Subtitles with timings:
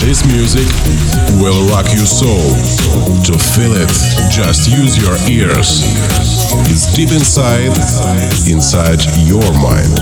[0.00, 0.68] This music
[1.40, 2.52] will rock your soul.
[3.24, 3.88] To feel it,
[4.30, 5.84] just use your ears.
[6.68, 7.72] It's deep inside,
[8.46, 9.98] inside your mind.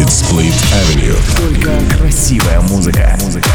[0.00, 1.18] It's Split Avenue.
[1.36, 3.18] Только красивая музыка.
[3.20, 3.50] музыка.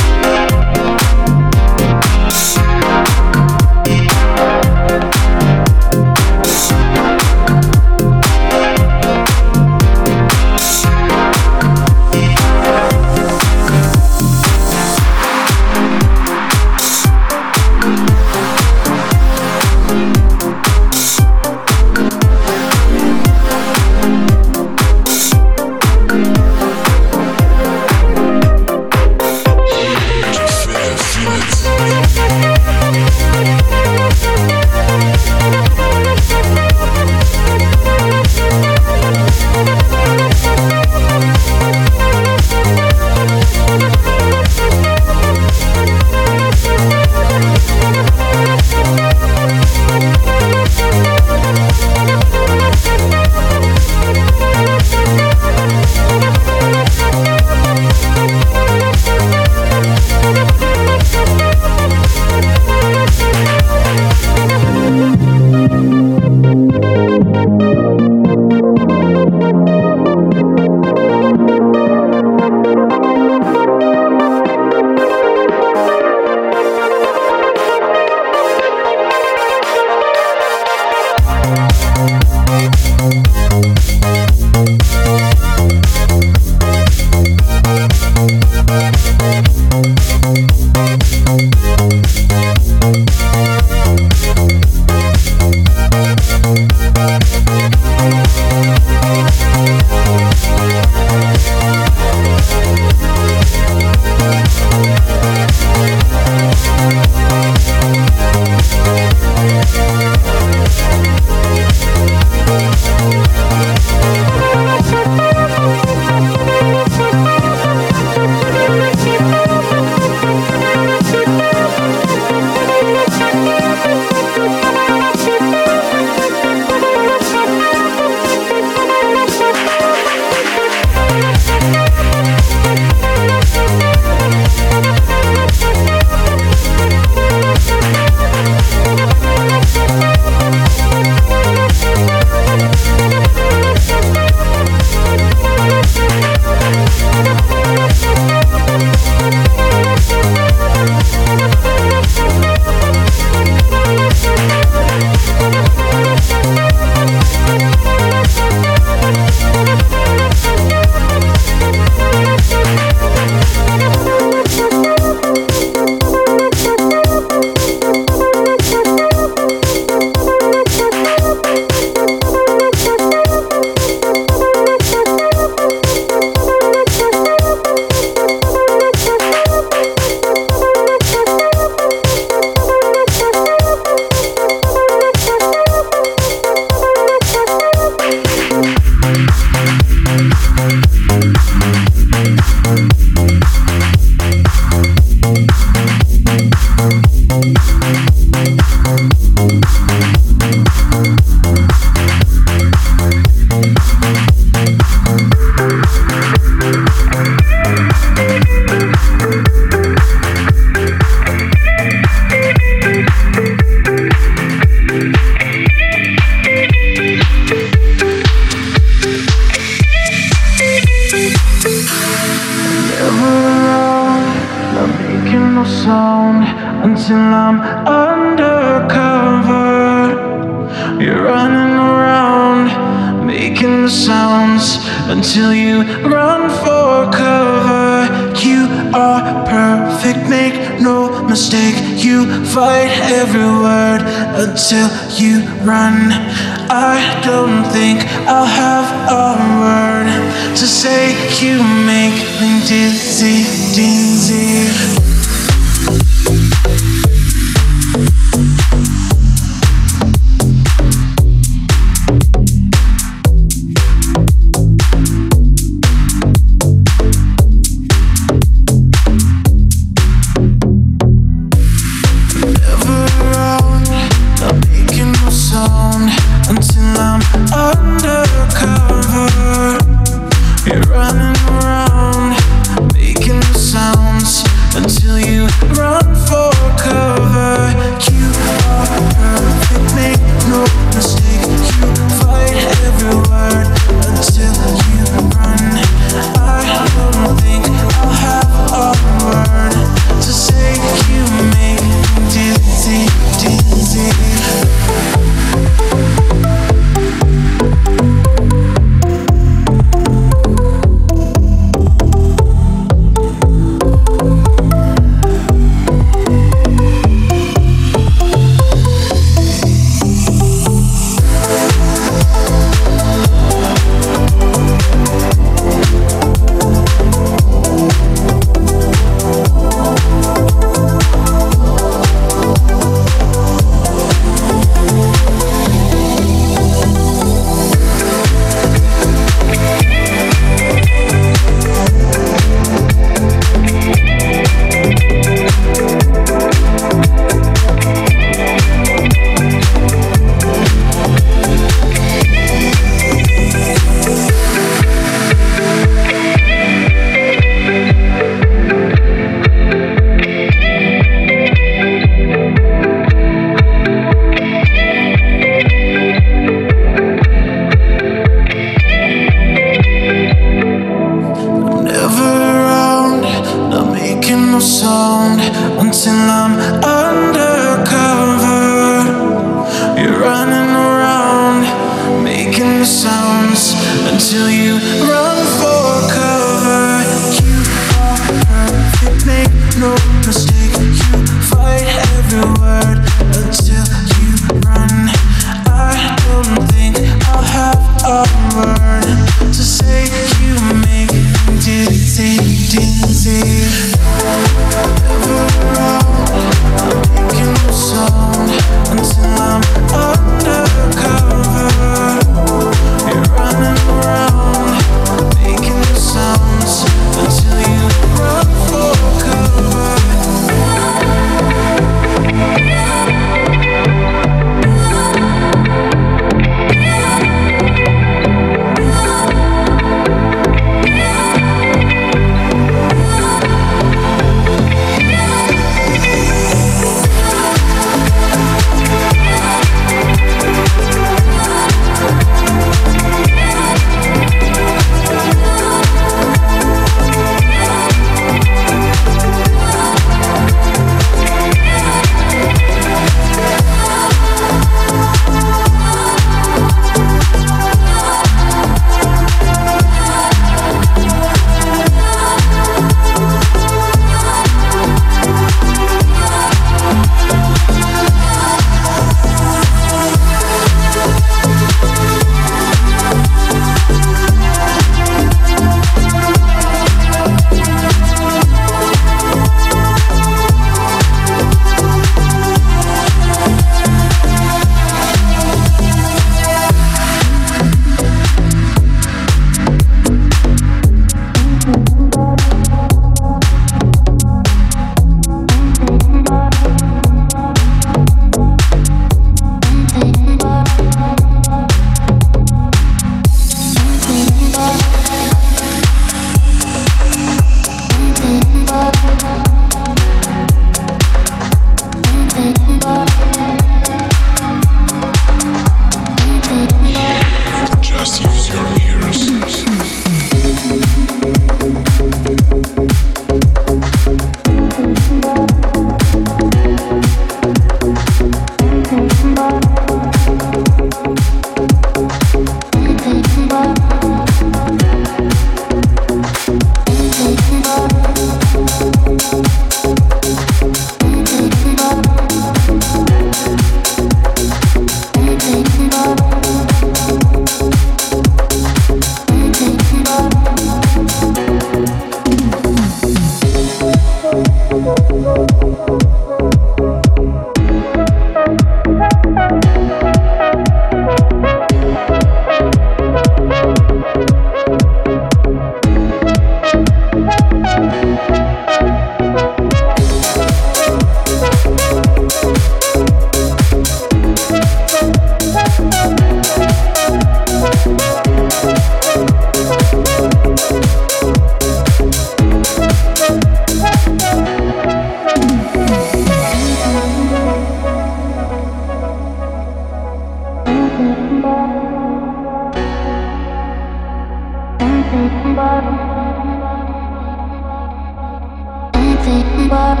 [599.71, 600.00] but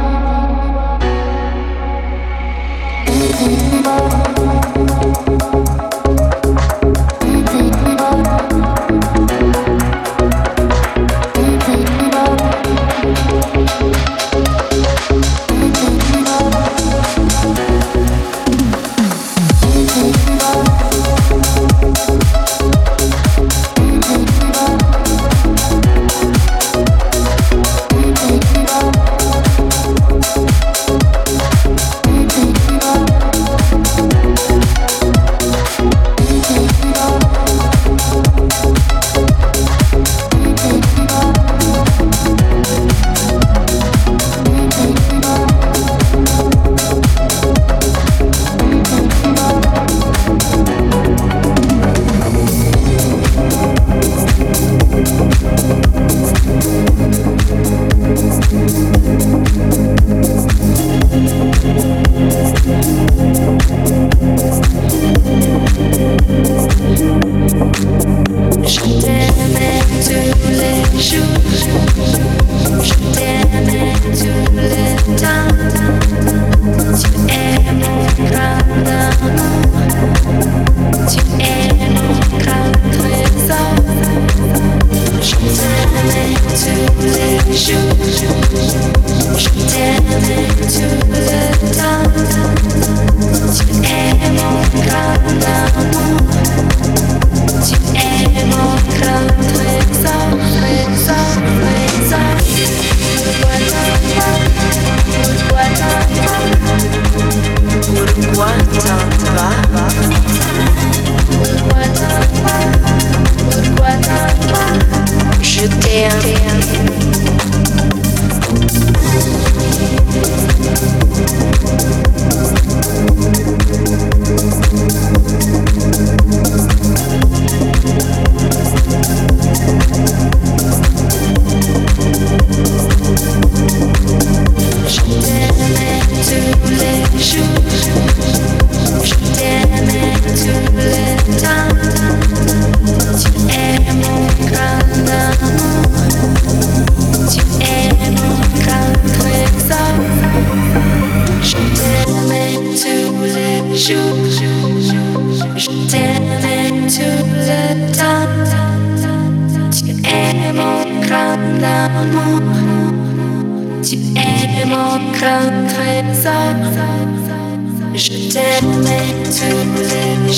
[167.95, 170.31] Je t'aimais tous.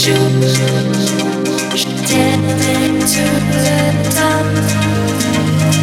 [1.75, 3.43] Je t'aimais tout.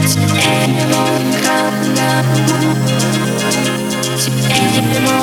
[0.07, 2.77] Tu es mon grand amour.
[4.19, 5.21] Tu es mon.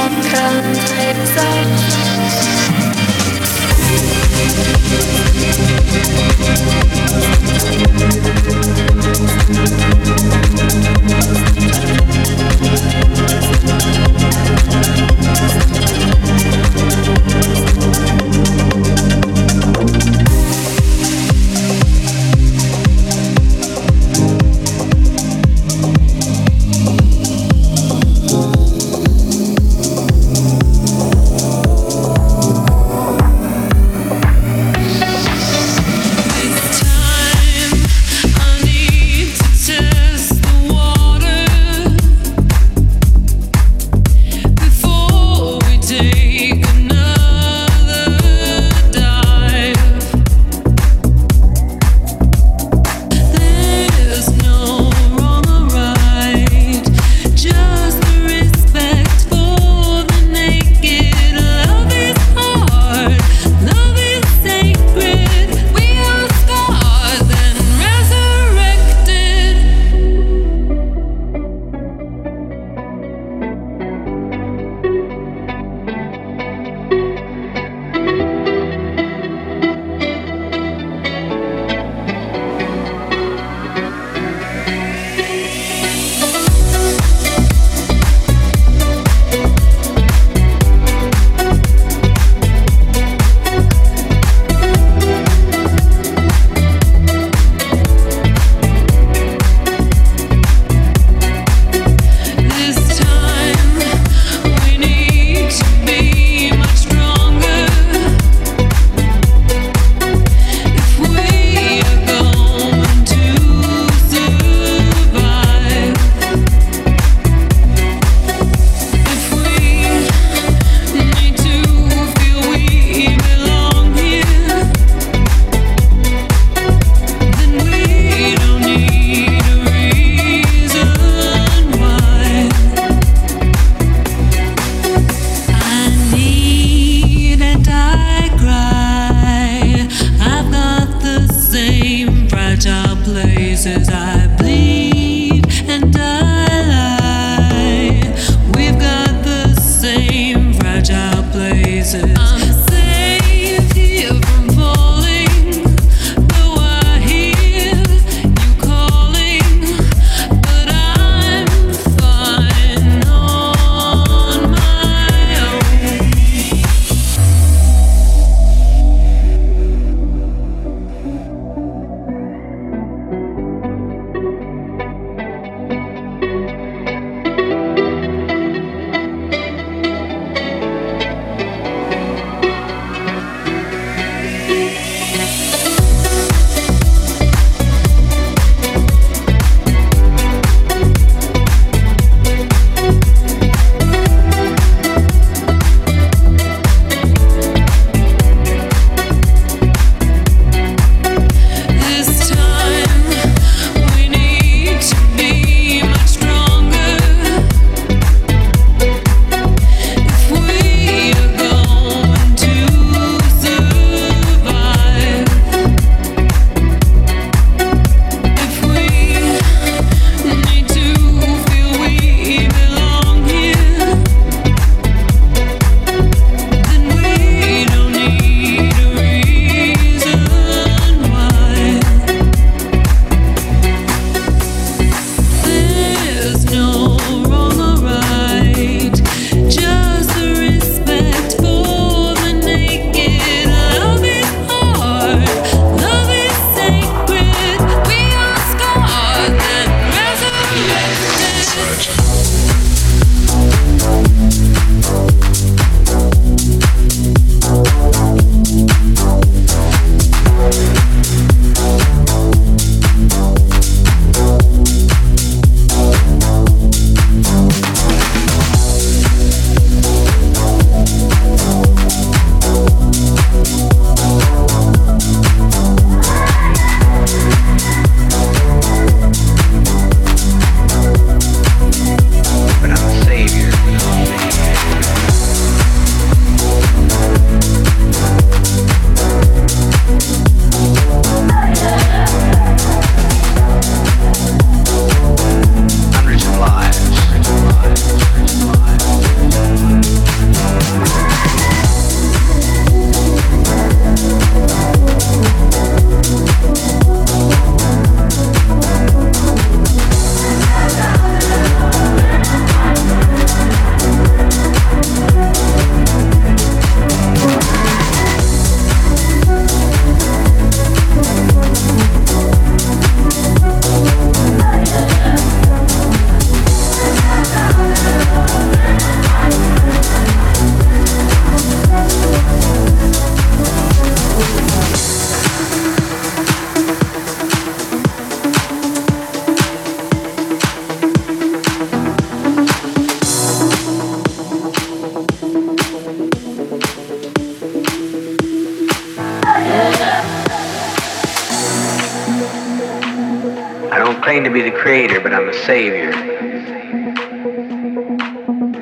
[355.45, 355.91] Savior.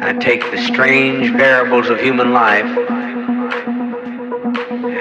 [0.02, 2.66] I take the strange variables of human life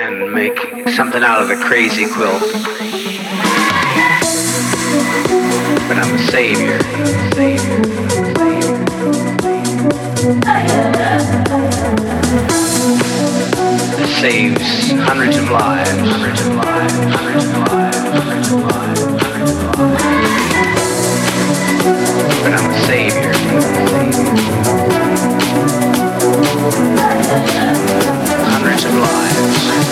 [0.05, 0.59] and make
[0.91, 2.43] something out of the crazy quilt.
[5.89, 6.79] But I'm a savior.
[13.97, 17.84] That saves hundreds of lives, hundreds of lives, hundreds of lives,
[27.37, 29.84] Hundreds of lives.